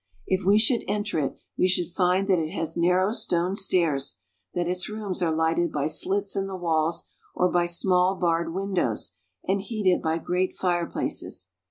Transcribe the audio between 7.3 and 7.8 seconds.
or by